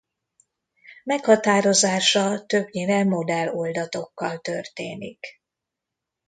[1.03, 5.25] Meghatározása többnyire modell oldatokkal történik.